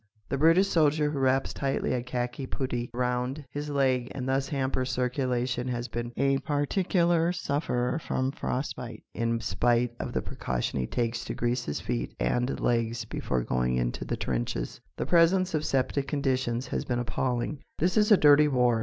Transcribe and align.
The 0.29 0.37
British 0.39 0.67
soldier 0.67 1.11
who 1.11 1.19
wraps 1.19 1.53
tightly 1.53 1.93
a 1.93 2.01
khaki 2.01 2.47
puttee 2.47 2.89
round 2.91 3.45
his 3.51 3.69
leg 3.69 4.11
and 4.15 4.27
thus 4.27 4.47
hampers 4.49 4.89
circulation 4.89 5.67
has 5.67 5.87
been 5.87 6.11
a 6.17 6.39
particular 6.39 7.31
sufferer 7.31 7.99
from 7.99 8.31
frostbite 8.31 9.03
in 9.13 9.39
spite 9.41 9.93
of 9.99 10.11
the 10.13 10.23
precaution 10.23 10.79
he 10.79 10.87
takes 10.87 11.23
to 11.25 11.35
grease 11.35 11.65
his 11.65 11.81
feet 11.81 12.15
and 12.19 12.59
legs 12.59 13.05
before 13.05 13.43
going 13.43 13.75
into 13.75 14.03
the 14.03 14.17
trenches. 14.17 14.81
The 14.97 15.05
presence 15.05 15.53
of 15.53 15.63
septic 15.63 16.07
conditions 16.07 16.65
has 16.65 16.83
been 16.83 16.97
appalling. 16.97 17.61
This 17.77 17.95
is 17.95 18.11
a 18.11 18.17
dirty 18.17 18.47
war. 18.47 18.79